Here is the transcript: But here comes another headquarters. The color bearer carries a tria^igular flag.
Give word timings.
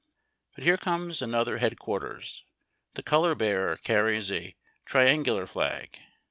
But 0.55 0.63
here 0.63 0.77
comes 0.77 1.21
another 1.21 1.59
headquarters. 1.59 2.43
The 2.95 3.03
color 3.03 3.35
bearer 3.35 3.77
carries 3.77 4.31
a 4.31 4.55
tria^igular 4.87 5.47
flag. 5.47 5.99